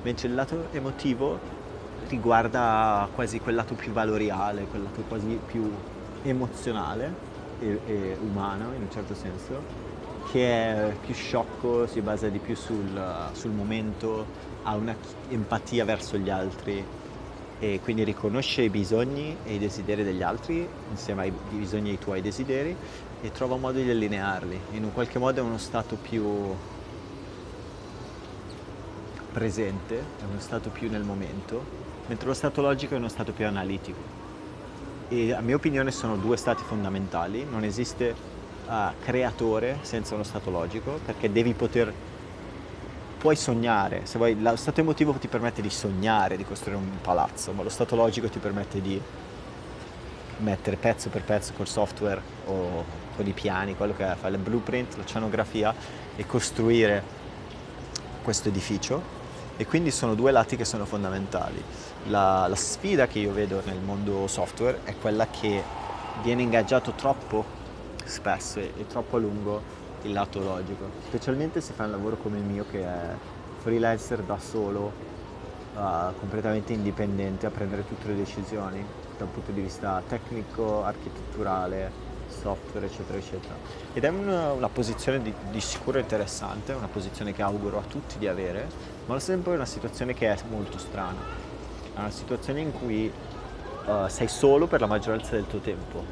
Mentre 0.03 0.29
il 0.29 0.35
lato 0.35 0.67
emotivo 0.73 1.39
riguarda 2.09 3.09
quasi 3.15 3.39
quel 3.39 3.55
lato 3.55 3.75
più 3.75 3.93
valoriale, 3.93 4.65
quel 4.65 4.83
lato 4.83 5.03
quasi 5.03 5.39
più 5.47 5.73
emozionale 6.23 7.26
e, 7.61 7.81
e 7.87 8.17
umano 8.21 8.73
in 8.75 8.83
un 8.83 8.91
certo 8.91 9.15
senso, 9.15 9.63
che 10.31 10.49
è 10.49 10.97
più 11.05 11.15
sciocco, 11.15 11.87
si 11.87 12.01
basa 12.01 12.29
di 12.29 12.39
più 12.39 12.55
sul, 12.55 13.31
sul 13.33 13.51
momento, 13.53 14.27
ha 14.65 14.75
una 14.75 14.95
empatia 15.29 15.85
verso 15.85 16.17
gli 16.17 16.31
altri 16.31 16.85
e 17.59 17.81
quindi 17.83 18.05
riconosce 18.05 18.63
i 18.63 18.69
bisogni 18.69 19.37
e 19.45 19.55
i 19.55 19.59
desideri 19.59 20.05
degli 20.05 20.23
altri 20.23 20.69
insieme 20.91 21.23
ai 21.23 21.33
bisogni 21.51 21.89
e 21.89 21.93
ai 21.93 21.99
tuoi 21.99 22.21
desideri 22.21 22.77
e 23.23 23.33
trova 23.33 23.57
modo 23.57 23.79
di 23.81 23.91
allinearli. 23.91 24.61
In 24.73 24.85
un 24.85 24.93
qualche 24.93 25.19
modo 25.19 25.41
è 25.41 25.43
uno 25.43 25.59
stato 25.59 25.97
più 25.97 26.25
presente, 29.33 29.99
è 29.99 30.25
uno 30.29 30.41
stato 30.41 30.71
più 30.71 30.91
nel 30.91 31.03
momento, 31.03 31.63
mentre 32.07 32.27
lo 32.27 32.35
stato 32.35 32.61
logico 32.61 32.95
è 32.95 32.99
uno 32.99 33.09
stato 33.09 33.33
più 33.33 33.47
analitico. 33.47 34.26
E 35.09 35.33
a 35.33 35.41
mia 35.41 35.55
opinione 35.55 35.93
sono 35.93 36.17
due 36.17 36.37
stati 36.37 36.63
fondamentali, 36.65 37.47
non 37.49 37.63
esiste 37.63 38.15
uh, 38.67 38.73
creatore 39.05 39.79
senza 39.83 40.15
uno 40.15 40.25
stato 40.25 40.51
logico, 40.51 40.99
perché 41.05 41.31
devi 41.31 41.53
poter 41.55 41.93
puoi 43.19 43.37
sognare, 43.37 44.03
se 44.05 44.19
vuoi, 44.19 44.41
lo 44.41 44.57
stato 44.57 44.81
emotivo 44.81 45.13
ti 45.13 45.29
permette 45.29 45.63
di 45.63 45.71
sognare, 45.71 46.37
di 46.37 46.45
costruire 46.45 46.81
un 46.81 47.01
palazzo, 47.01 47.53
ma 47.53 47.63
lo 47.63 47.69
stato 47.69 47.97
logico 47.97 48.29
ti 48.29 48.39
permette 48.39 48.81
di 48.81 49.01
mettere 50.39 50.77
pezzo 50.77 51.09
per 51.09 51.23
pezzo 51.23 51.53
col 51.57 51.67
software 51.67 52.21
o 52.47 52.85
con 53.17 53.27
i 53.27 53.33
piani, 53.33 53.75
quello 53.75 53.95
che 53.95 54.05
fare 54.19 54.35
il 54.35 54.41
blueprint, 54.41 54.97
l'oceanografia 54.97 55.75
e 56.15 56.27
costruire 56.27 57.03
questo 58.23 58.49
edificio. 58.49 59.26
E 59.57 59.67
quindi 59.67 59.91
sono 59.91 60.15
due 60.15 60.33
lati 60.33 60.57
che 60.57 60.65
sono 60.65 60.85
fondamentali. 60.85 61.63
La, 62.09 62.47
la 62.47 62.57
sfida 62.57 63.07
che 63.07 63.19
io 63.19 63.33
vedo 63.33 63.63
nel 63.65 63.81
mondo 63.81 64.27
software 64.27 64.81
è 64.85 64.95
quella 65.01 65.27
che 65.29 65.63
viene 66.23 66.43
ingaggiato 66.43 66.93
troppo 66.93 67.45
spesso 68.05 68.59
e, 68.61 68.73
e 68.77 68.87
troppo 68.87 69.17
a 69.17 69.19
lungo 69.19 69.85
il 70.03 70.13
lato 70.13 70.41
logico, 70.41 70.89
specialmente 71.07 71.61
se 71.61 71.73
fai 71.73 71.87
un 71.87 71.93
lavoro 71.93 72.17
come 72.17 72.39
il 72.39 72.45
mio 72.45 72.65
che 72.71 72.83
è 72.83 73.15
freelancer 73.59 74.23
da 74.23 74.39
solo, 74.39 74.93
uh, 75.75 76.15
completamente 76.19 76.73
indipendente 76.73 77.47
a 77.47 77.51
prendere 77.51 77.87
tutte 77.87 78.09
le 78.09 78.17
decisioni 78.17 78.85
dal 79.19 79.29
punto 79.29 79.51
di 79.51 79.61
vista 79.61 80.03
tecnico, 80.07 80.85
architetturale, 80.85 81.91
software, 82.41 82.87
eccetera, 82.87 83.19
eccetera. 83.19 83.55
Ed 83.93 84.05
è 84.05 84.09
una, 84.09 84.53
una 84.53 84.69
posizione 84.69 85.23
di, 85.23 85.33
di, 85.51 85.61
sicuro 85.61 85.99
interessante, 85.99 86.73
una 86.73 86.89
posizione 86.89 87.33
che 87.33 87.43
auguro 87.43 87.79
a 87.79 87.83
tutti 87.83 88.19
di 88.19 88.29
avere, 88.29 88.67
ma 89.07 89.13
allo 89.13 89.19
stesso 89.19 89.33
tempo 89.33 89.53
è 89.53 89.55
una 89.55 89.67
situazione 89.67 90.15
che 90.15 90.33
è 90.33 90.37
molto 90.51 90.79
strana. 90.79 91.19
È 91.95 91.99
una 91.99 92.11
situazione 92.11 92.61
in 92.61 92.73
cui 92.73 93.11
uh, 93.87 94.09
sei 94.09 94.29
solo 94.29 94.67
per 94.67 94.81
la 94.81 94.87
maggioranza 94.87 95.33
del 95.33 95.47
tuo 95.47 95.61
tempo, 95.61 96.03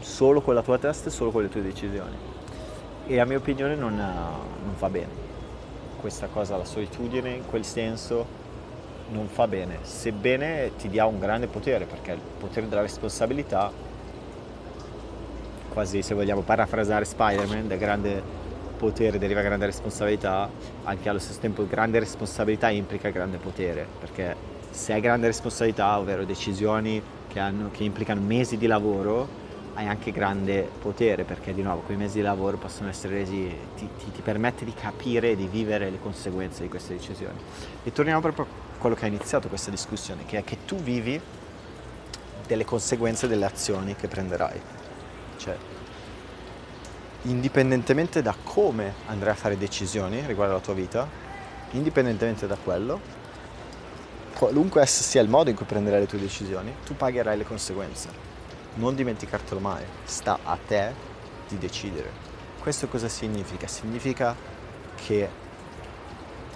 solo 0.00 0.40
con 0.40 0.54
la 0.54 0.62
tua 0.62 0.78
testa 0.78 1.08
e 1.08 1.12
solo 1.12 1.30
con 1.30 1.42
le 1.42 1.48
tue 1.48 1.62
decisioni 1.62 2.38
e 3.10 3.18
a 3.18 3.26
mia 3.26 3.38
opinione 3.38 3.74
non, 3.74 3.96
non 3.96 4.74
va 4.78 4.88
bene. 4.88 5.28
Questa 5.98 6.28
cosa, 6.28 6.56
la 6.56 6.64
solitudine 6.64 7.30
in 7.30 7.46
quel 7.46 7.64
senso 7.64 8.38
non 9.10 9.26
fa 9.26 9.48
bene, 9.48 9.78
sebbene 9.82 10.76
ti 10.76 10.88
dia 10.88 11.06
un 11.06 11.18
grande 11.18 11.48
potere, 11.48 11.86
perché 11.86 12.12
il 12.12 12.20
potere 12.38 12.68
della 12.68 12.82
responsabilità, 12.82 13.72
quasi 15.72 16.02
se 16.02 16.14
vogliamo 16.14 16.42
parafrasare 16.42 17.04
Spider-Man, 17.04 17.68
da 17.68 17.76
grande 17.76 18.22
potere 18.76 19.18
deriva 19.18 19.42
grande 19.42 19.66
responsabilità, 19.66 20.48
anche 20.84 21.08
allo 21.08 21.18
stesso 21.18 21.38
tempo 21.38 21.66
grande 21.66 21.98
responsabilità 21.98 22.70
implica 22.70 23.10
grande 23.10 23.36
potere, 23.36 23.86
perché 23.98 24.34
se 24.70 24.92
hai 24.92 25.00
grande 25.00 25.26
responsabilità, 25.26 25.98
ovvero 25.98 26.24
decisioni 26.24 27.02
che, 27.28 27.38
hanno, 27.38 27.70
che 27.70 27.84
implicano 27.84 28.20
mesi 28.20 28.56
di 28.56 28.66
lavoro, 28.66 29.48
hai 29.74 29.86
anche 29.86 30.10
grande 30.10 30.68
potere 30.80 31.24
perché 31.24 31.54
di 31.54 31.62
nuovo 31.62 31.82
quei 31.82 31.96
mesi 31.96 32.16
di 32.16 32.22
lavoro 32.22 32.56
possono 32.56 32.88
essere 32.88 33.14
resi, 33.14 33.54
ti, 33.76 33.88
ti, 33.98 34.10
ti 34.10 34.20
permette 34.20 34.64
di 34.64 34.74
capire 34.74 35.30
e 35.30 35.36
di 35.36 35.46
vivere 35.46 35.90
le 35.90 36.00
conseguenze 36.00 36.62
di 36.62 36.68
queste 36.68 36.94
decisioni. 36.94 37.38
E 37.84 37.92
torniamo 37.92 38.20
proprio 38.20 38.44
a 38.44 38.78
quello 38.78 38.94
che 38.94 39.04
ha 39.04 39.08
iniziato 39.08 39.48
questa 39.48 39.70
discussione, 39.70 40.24
che 40.26 40.38
è 40.38 40.44
che 40.44 40.58
tu 40.64 40.76
vivi 40.76 41.20
delle 42.46 42.64
conseguenze 42.64 43.28
delle 43.28 43.44
azioni 43.44 43.94
che 43.94 44.08
prenderai. 44.08 44.79
Cioè, 45.40 45.56
indipendentemente 47.22 48.20
da 48.20 48.34
come 48.44 48.92
andrai 49.06 49.32
a 49.32 49.36
fare 49.36 49.56
decisioni 49.56 50.22
riguardo 50.26 50.52
alla 50.52 50.62
tua 50.62 50.74
vita, 50.74 51.08
indipendentemente 51.70 52.46
da 52.46 52.56
quello, 52.62 53.00
qualunque 54.34 54.84
sia 54.84 55.22
il 55.22 55.28
modo 55.28 55.48
in 55.48 55.56
cui 55.56 55.64
prenderai 55.64 56.00
le 56.00 56.06
tue 56.06 56.18
decisioni, 56.18 56.74
tu 56.84 56.94
pagherai 56.94 57.38
le 57.38 57.44
conseguenze 57.44 58.28
non 58.74 58.94
dimenticartelo 58.94 59.60
mai, 59.60 59.84
sta 60.04 60.38
a 60.42 60.56
te 60.56 60.92
di 61.48 61.58
decidere. 61.58 62.28
Questo 62.60 62.88
cosa 62.88 63.08
significa? 63.08 63.66
Significa 63.66 64.36
che 64.94 65.28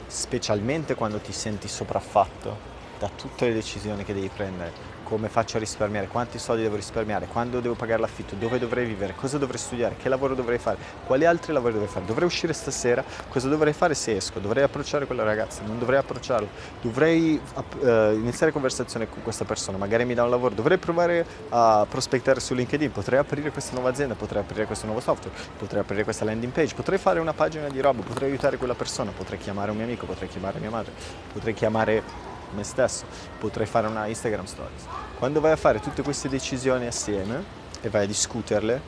specialmente 0.07 0.95
quando 0.95 1.19
ti 1.19 1.33
senti 1.33 1.67
sopraffatto 1.67 2.73
da 2.99 3.09
tutte 3.09 3.49
le 3.49 3.55
decisioni 3.55 4.05
che 4.05 4.15
devi 4.15 4.29
prendere, 4.29 4.73
come 5.05 5.29
faccio 5.29 5.59
a 5.59 5.61
risparmiare, 5.61 6.09
quanti 6.09 6.39
soldi 6.39 6.63
devo 6.63 6.75
risparmiare, 6.75 7.27
quando 7.27 7.61
devo 7.61 7.75
pagare 7.75 8.01
l'affitto, 8.01 8.35
dove 8.35 8.59
dovrei 8.59 8.87
vivere, 8.87 9.15
cosa 9.15 9.39
dovrei 9.39 9.59
studiare, 9.59 9.97
che 9.97 10.09
lavoro 10.09 10.35
dovrei 10.35 10.59
fare, 10.59 10.79
quali 11.07 11.25
altri 11.25 11.53
lavori 11.53 11.75
dovrei 11.75 11.91
fare, 11.91 12.05
dovrei 12.05 12.27
uscire 12.27 12.53
stasera, 12.53 13.05
cosa 13.29 13.49
dovrei 13.49 13.73
fare 13.73 13.95
se 13.95 14.17
esco, 14.17 14.41
dovrei 14.41 14.65
approcciare 14.65 15.07
quella 15.07 15.23
ragazza, 15.23 15.63
non 15.65 15.79
dovrei 15.79 15.99
approcciarla, 15.99 16.49
dovrei 16.81 17.41
uh, 17.55 18.13
iniziare 18.13 18.51
conversazione 18.51 19.09
con 19.09 19.23
questa 19.23 19.45
persona, 19.45 19.79
magari 19.79 20.05
mi 20.05 20.15
dà 20.15 20.25
un 20.25 20.31
lavoro, 20.31 20.55
dovrei 20.55 20.79
provare 20.79 21.25
a 21.51 21.87
prospettare 21.89 22.41
su 22.41 22.55
LinkedIn, 22.55 22.91
potrei 22.91 23.19
aprire 23.19 23.51
questa 23.51 23.75
nuova 23.75 23.91
azienda, 23.91 24.15
potrei 24.15 24.43
aprire 24.43 24.67
questo 24.67 24.87
nuovo 24.87 25.01
software, 25.01 25.37
potrei 25.59 25.83
aprire 25.83 26.05
questa 26.05 26.25
landing 26.25 26.53
page, 26.53 26.75
potrei 26.75 26.99
fare 26.99 27.21
una 27.21 27.33
pagina 27.33 27.69
di 27.69 27.81
roba, 27.81 28.03
potrei 28.03 28.31
aiutare 28.31 28.57
quella 28.57 28.75
persona, 28.75 29.11
potrei 29.11 29.39
chiamare 29.39 29.71
un 29.71 29.77
mio 29.77 29.87
amico, 29.87 30.07
potrei 30.07 30.29
chiamare 30.29 30.59
mia 30.59 30.71
madre, 30.71 30.93
potrei 31.33 31.55
chiamare 31.55 32.33
me 32.55 32.65
stesso, 32.65 33.05
potrei 33.39 33.67
fare 33.67 33.87
una 33.87 34.07
Instagram 34.07 34.45
Stories. 34.45 34.85
Quando 35.19 35.41
vai 35.41 35.53
a 35.53 35.57
fare 35.57 35.81
tutte 35.81 36.03
queste 36.03 36.29
decisioni 36.29 36.87
assieme 36.87 37.43
e 37.81 37.89
vai 37.89 38.05
a 38.05 38.07
discuterle, 38.07 38.81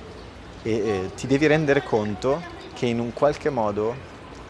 e, 0.63 0.71
e, 0.73 1.11
ti 1.15 1.27
devi 1.27 1.47
rendere 1.47 1.83
conto 1.83 2.43
che 2.75 2.87
in 2.87 2.99
un 2.99 3.13
qualche 3.13 3.51
modo, 3.51 3.95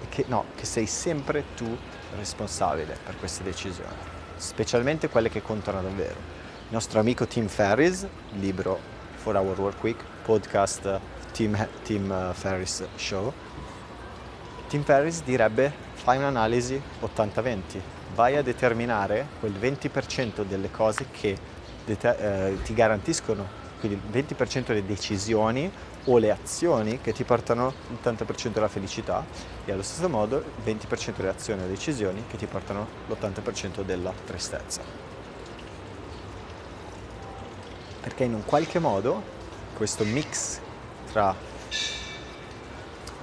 che, 0.08 0.25
no, 0.28 0.44
che 0.54 0.64
sei 0.64 0.87
sempre 0.87 1.44
tu 1.54 1.76
responsabile 2.16 2.96
per 3.04 3.18
queste 3.18 3.42
decisioni. 3.42 4.14
specialmente 4.37 5.08
quelle 5.08 5.30
che 5.30 5.42
contano 5.42 5.80
davvero. 5.80 6.35
Il 6.68 6.73
nostro 6.73 7.00
amico 7.00 7.26
Tim 7.26 7.49
Ferris, 7.49 8.06
libro 8.32 8.78
4 9.23 9.40
Hour 9.40 9.61
Work 9.61 9.82
Week, 9.82 10.02
podcast 10.25 11.00
Tim, 11.32 11.68
Tim 11.82 12.32
Ferris 12.35 12.85
Show, 12.96 13.32
Tim 14.68 14.82
Ferris 14.82 15.23
direbbe 15.23 15.73
fai 15.94 16.18
un'analisi 16.18 16.80
80-20, 17.00 17.61
vai 18.16 18.37
a 18.37 18.42
determinare 18.42 19.28
quel 19.38 19.52
20% 19.52 20.42
delle 20.42 20.70
cose 20.70 21.08
che 21.12 21.37
eh, 21.85 22.58
ti 22.64 22.75
garantiscono, 22.75 23.46
quindi 23.78 24.00
il 24.02 24.25
20% 24.25 24.66
delle 24.68 24.87
decisioni 24.87 25.70
o 26.04 26.18
le 26.18 26.30
azioni 26.30 27.00
che 27.00 27.12
ti 27.12 27.25
portano 27.25 27.75
l'80% 27.90 28.49
della 28.49 28.68
felicità 28.68 29.25
e 29.64 29.70
allo 29.70 29.82
stesso 29.82 30.08
modo 30.08 30.38
il 30.38 30.64
20% 30.64 31.16
delle 31.16 31.28
azioni 31.28 31.62
o 31.62 31.66
decisioni 31.66 32.25
che 32.26 32.38
ti 32.38 32.46
portano 32.46 32.88
l'80% 33.06 33.82
della 33.82 34.12
tristezza. 34.25 34.80
Perché 38.00 38.25
in 38.25 38.35
un 38.35 38.44
qualche 38.46 38.78
modo 38.78 39.35
questo 39.76 40.04
mix 40.04 40.58
tra 41.12 41.35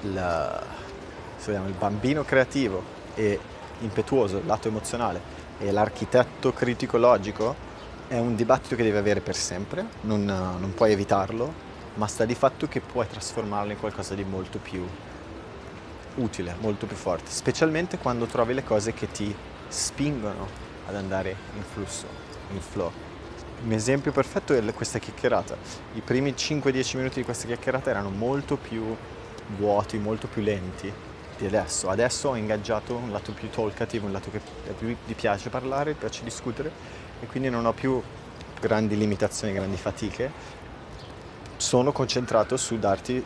il, 0.01 0.63
il 1.47 1.75
bambino 1.79 2.23
creativo 2.23 3.01
e 3.15 3.39
impetuoso, 3.83 4.41
lato 4.45 4.67
emozionale, 4.67 5.21
e 5.59 5.71
l'architetto 5.71 6.51
critico 6.51 6.97
logico 6.97 7.71
è 8.07 8.17
un 8.17 8.35
dibattito 8.35 8.75
che 8.75 8.83
devi 8.83 8.97
avere 8.97 9.21
per 9.21 9.35
sempre, 9.35 9.85
non, 10.01 10.25
non 10.25 10.73
puoi 10.73 10.91
evitarlo, 10.91 11.71
ma 11.95 12.07
sta 12.07 12.25
di 12.25 12.35
fatto 12.35 12.67
che 12.67 12.79
puoi 12.79 13.07
trasformarlo 13.07 13.71
in 13.71 13.79
qualcosa 13.79 14.15
di 14.15 14.23
molto 14.23 14.59
più 14.59 14.85
utile, 16.15 16.55
molto 16.59 16.85
più 16.85 16.95
forte, 16.95 17.31
specialmente 17.31 17.97
quando 17.97 18.25
trovi 18.25 18.53
le 18.53 18.63
cose 18.63 18.93
che 18.93 19.09
ti 19.11 19.33
spingono 19.67 20.47
ad 20.87 20.95
andare 20.95 21.35
in 21.55 21.63
flusso, 21.63 22.05
in 22.51 22.59
flow. 22.59 22.91
Un 23.63 23.71
esempio 23.71 24.11
perfetto 24.11 24.53
è 24.53 24.73
questa 24.73 24.99
chiacchierata. 24.99 25.55
I 25.93 26.01
primi 26.01 26.31
5-10 26.31 26.97
minuti 26.97 27.19
di 27.19 27.23
questa 27.23 27.47
chiacchierata 27.47 27.89
erano 27.89 28.09
molto 28.09 28.57
più 28.57 28.95
vuoti, 29.57 29.97
molto 29.97 30.27
più 30.27 30.41
lenti 30.41 30.91
di 31.37 31.45
adesso. 31.45 31.89
Adesso 31.89 32.29
ho 32.29 32.35
ingaggiato 32.35 32.95
un 32.95 33.11
lato 33.11 33.31
più 33.31 33.49
talkative, 33.49 34.05
un 34.05 34.11
lato 34.11 34.29
che 34.29 34.39
più 34.77 34.87
mi 34.87 35.13
piace 35.13 35.49
parlare, 35.49 35.93
piace 35.93 36.23
discutere 36.23 36.71
e 37.19 37.25
quindi 37.25 37.49
non 37.49 37.65
ho 37.65 37.73
più 37.73 38.01
grandi 38.59 38.97
limitazioni, 38.97 39.53
grandi 39.53 39.77
fatiche 39.77 40.31
sono 41.57 41.91
concentrato 41.91 42.57
su 42.57 42.77
darti 42.77 43.23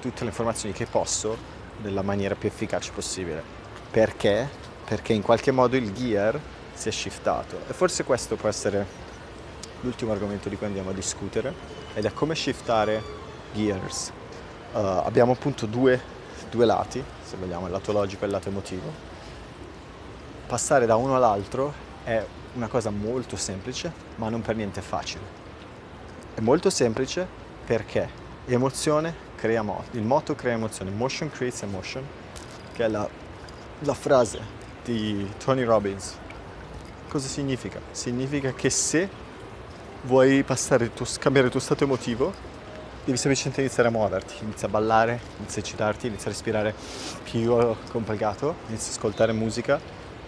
tutte 0.00 0.20
le 0.20 0.28
informazioni 0.28 0.74
che 0.74 0.86
posso 0.86 1.36
nella 1.82 2.02
maniera 2.02 2.34
più 2.34 2.48
efficace 2.48 2.92
possibile. 2.92 3.42
Perché? 3.90 4.48
Perché 4.84 5.12
in 5.12 5.22
qualche 5.22 5.50
modo 5.50 5.76
il 5.76 5.92
gear 5.92 6.38
si 6.74 6.88
è 6.88 6.92
shiftato 6.92 7.60
e 7.68 7.72
forse 7.72 8.04
questo 8.04 8.36
può 8.36 8.48
essere 8.48 8.86
l'ultimo 9.80 10.12
argomento 10.12 10.48
di 10.48 10.56
cui 10.56 10.66
andiamo 10.66 10.90
a 10.90 10.92
discutere 10.92 11.54
ed 11.94 12.04
è 12.04 12.12
come 12.12 12.34
shiftare 12.34 13.02
gears. 13.52 14.12
Uh, 14.72 14.76
abbiamo 14.76 15.32
appunto 15.32 15.66
due, 15.66 16.00
due 16.50 16.64
lati, 16.64 17.02
se 17.30 17.36
vogliamo, 17.36 17.66
il 17.66 17.72
lato 17.72 17.92
logico 17.92 18.24
e 18.24 18.26
il 18.26 18.32
lato 18.32 18.48
emotivo. 18.48 18.92
Passare 20.48 20.84
da 20.84 20.96
uno 20.96 21.14
all'altro 21.14 21.72
è 22.02 22.24
una 22.54 22.66
cosa 22.66 22.90
molto 22.90 23.36
semplice, 23.36 23.92
ma 24.16 24.28
non 24.28 24.42
per 24.42 24.56
niente 24.56 24.80
facile. 24.80 25.22
È 26.34 26.40
molto 26.40 26.70
semplice 26.70 27.24
perché 27.64 28.08
emozione 28.46 29.14
crea 29.36 29.62
moto, 29.62 29.96
il 29.96 30.02
moto 30.02 30.34
crea 30.34 30.54
emozione, 30.54 30.90
motion 30.90 31.30
creates 31.30 31.62
emotion, 31.62 32.04
che 32.72 32.84
è 32.84 32.88
la, 32.88 33.08
la 33.78 33.94
frase 33.94 34.40
di 34.82 35.30
Tony 35.38 35.62
Robbins. 35.62 36.16
Cosa 37.08 37.28
significa? 37.28 37.80
Significa 37.92 38.52
che 38.52 38.70
se 38.70 39.08
vuoi 40.02 40.42
passare 40.42 40.86
il 40.86 40.92
cambiare 41.20 41.46
il 41.46 41.52
tuo 41.52 41.60
stato 41.60 41.84
emotivo, 41.84 42.32
devi 43.10 43.16
semplicemente 43.16 43.60
iniziare 43.60 43.88
a 43.88 43.92
muoverti, 43.92 44.34
inizia 44.44 44.68
a 44.68 44.70
ballare, 44.70 45.20
inizia 45.38 45.60
a 45.60 45.64
eccitarti, 45.64 46.06
inizia 46.06 46.26
a 46.26 46.32
respirare 46.32 46.74
più 47.24 47.74
complicato, 47.90 48.56
inizia 48.68 48.92
a 48.92 48.96
ascoltare 48.96 49.32
musica, 49.32 49.80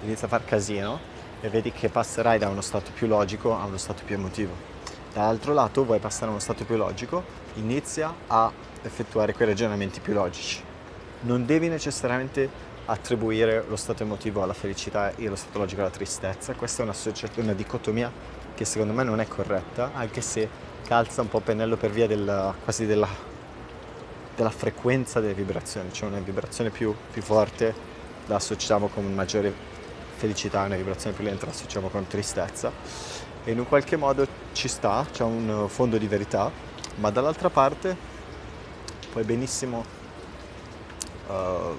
inizia 0.03 0.27
a 0.27 0.31
far 0.31 0.45
casino 0.45 0.99
e 1.40 1.49
vedi 1.49 1.71
che 1.71 1.88
passerai 1.88 2.38
da 2.38 2.49
uno 2.49 2.61
stato 2.61 2.90
più 2.92 3.07
logico 3.07 3.57
a 3.57 3.64
uno 3.64 3.77
stato 3.77 4.03
più 4.05 4.16
emotivo. 4.16 4.71
Dall'altro 5.12 5.53
lato 5.53 5.85
vuoi 5.85 6.01
passare 6.01 6.27
a 6.27 6.31
uno 6.31 6.40
stato 6.40 6.64
più 6.64 6.77
logico, 6.77 7.23
inizia 7.55 8.12
a 8.27 8.51
effettuare 8.83 9.33
quei 9.33 9.49
ragionamenti 9.49 10.01
più 10.01 10.12
logici. 10.12 10.61
Non 11.21 11.47
devi 11.47 11.68
necessariamente 11.68 12.71
attribuire 12.87 13.64
lo 13.68 13.77
stato 13.77 14.03
emotivo 14.03 14.42
alla 14.42 14.55
felicità 14.55 15.14
e 15.14 15.29
lo 15.29 15.37
stato 15.37 15.59
logico 15.59 15.83
alla 15.83 15.90
tristezza, 15.90 16.53
questa 16.55 16.83
è 16.83 16.85
una, 16.85 16.97
una 17.37 17.53
dicotomia 17.53 18.11
che 18.55 18.64
secondo 18.64 18.92
me 18.92 19.05
non 19.05 19.21
è 19.21 19.29
corretta, 19.29 19.92
anche 19.95 20.21
se 20.21 20.71
calza 20.93 21.23
un 21.23 21.31
po' 21.31 21.41
pennello 21.41 21.79
per 21.79 21.91
via 21.91 22.07
della, 22.07 22.55
quasi 22.63 22.85
della, 22.85 23.09
della 24.37 24.51
frequenza 24.51 25.21
delle 25.21 25.33
vibrazioni, 25.33 25.91
cioè 25.91 26.11
una 26.11 26.19
vibrazione 26.19 26.69
più, 26.69 26.95
più 27.11 27.23
forte 27.23 27.75
la 28.27 28.35
associamo 28.35 28.89
con 28.89 29.11
maggiore 29.15 29.51
felicità, 30.17 30.65
una 30.65 30.77
vibrazione 30.77 31.17
più 31.17 31.25
lenta 31.25 31.47
la 31.47 31.53
associamo 31.53 31.89
con 31.89 32.07
tristezza. 32.07 32.71
E 33.43 33.53
in 33.53 33.59
un 33.59 33.67
qualche 33.67 33.97
modo 33.97 34.27
ci 34.53 34.69
sta, 34.69 35.07
c'è 35.11 35.23
un 35.23 35.65
fondo 35.69 35.97
di 35.97 36.07
verità, 36.07 36.51
ma 36.97 37.09
dall'altra 37.09 37.49
parte 37.49 37.97
puoi 39.11 39.25
benissimo 39.25 39.83
uh, 41.27 41.75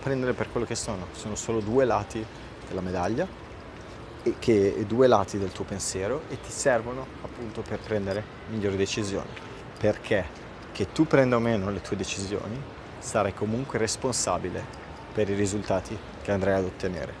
prendere 0.00 0.32
per 0.32 0.50
quello 0.50 0.64
che 0.64 0.74
sono, 0.74 1.08
sono 1.12 1.34
solo 1.34 1.60
due 1.60 1.84
lati 1.84 2.24
della 2.66 2.80
medaglia 2.80 3.43
che, 4.38 4.84
due 4.86 5.06
lati 5.06 5.38
del 5.38 5.52
tuo 5.52 5.64
pensiero 5.64 6.22
e 6.28 6.40
ti 6.40 6.50
servono 6.50 7.06
appunto 7.22 7.62
per 7.62 7.78
prendere 7.78 8.24
migliori 8.48 8.76
decisioni, 8.76 9.28
perché 9.78 10.42
che 10.72 10.92
tu 10.92 11.06
prenda 11.06 11.36
o 11.36 11.40
meno 11.40 11.70
le 11.70 11.80
tue 11.80 11.96
decisioni 11.96 12.60
sarai 12.98 13.34
comunque 13.34 13.78
responsabile 13.78 14.64
per 15.12 15.28
i 15.28 15.34
risultati 15.34 15.96
che 16.22 16.32
andrai 16.32 16.58
ad 16.58 16.64
ottenere. 16.64 17.12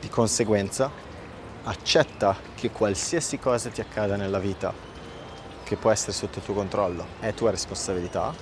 Di 0.00 0.08
conseguenza 0.08 0.90
accetta 1.64 2.36
che 2.54 2.70
qualsiasi 2.70 3.38
cosa 3.38 3.70
ti 3.70 3.80
accada 3.80 4.16
nella 4.16 4.40
vita, 4.40 4.72
che 5.62 5.76
può 5.76 5.90
essere 5.90 6.12
sotto 6.12 6.38
il 6.38 6.44
tuo 6.44 6.54
controllo, 6.54 7.06
è 7.20 7.32
tua 7.32 7.50
responsabilità 7.50 8.34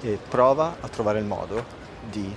e 0.00 0.18
prova 0.28 0.76
a 0.80 0.88
trovare 0.88 1.20
il 1.20 1.24
modo 1.24 1.64
di 2.10 2.34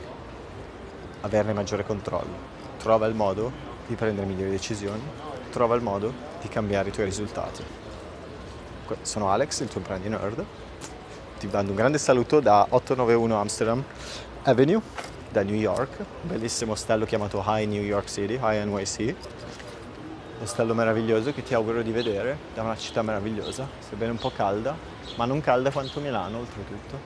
averne 1.21 1.53
maggiore 1.53 1.83
controllo. 1.83 2.47
Trova 2.77 3.07
il 3.07 3.15
modo 3.15 3.51
di 3.89 3.95
prendere 3.95 4.27
migliori 4.27 4.51
decisioni, 4.51 5.01
trova 5.49 5.75
il 5.75 5.81
modo 5.81 6.13
di 6.39 6.47
cambiare 6.47 6.89
i 6.89 6.91
tuoi 6.91 7.05
risultati. 7.05 7.63
Sono 9.01 9.31
Alex, 9.31 9.61
il 9.61 9.67
tuo 9.67 9.81
brand 9.81 10.05
nerd. 10.05 10.45
Ti 11.39 11.47
mando 11.51 11.71
un 11.71 11.75
grande 11.75 11.97
saluto 11.97 12.39
da 12.39 12.67
891 12.69 13.35
Amsterdam 13.39 13.83
Avenue, 14.43 14.81
da 15.31 15.41
New 15.41 15.55
York, 15.55 15.97
un 15.99 16.29
bellissimo 16.29 16.73
ostello 16.73 17.05
chiamato 17.05 17.43
High 17.45 17.67
New 17.67 17.81
York 17.81 18.07
City, 18.09 18.39
High 18.41 18.63
NYC 18.63 19.15
ostello 20.41 20.73
meraviglioso 20.73 21.33
che 21.33 21.43
ti 21.43 21.53
auguro 21.53 21.81
di 21.81 21.91
vedere, 21.91 22.37
da 22.53 22.61
una 22.61 22.77
città 22.77 23.01
meravigliosa, 23.01 23.67
sebbene 23.79 24.11
un 24.11 24.17
po' 24.17 24.31
calda, 24.31 24.75
ma 25.15 25.25
non 25.25 25.41
calda 25.41 25.71
quanto 25.71 25.99
Milano 25.99 26.37
oltretutto. 26.37 26.97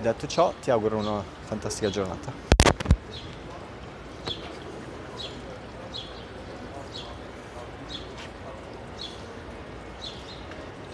Detto 0.00 0.26
ciò, 0.26 0.52
ti 0.60 0.70
auguro 0.70 0.98
una 0.98 1.22
fantastica 1.44 1.88
giornata. 1.88 2.55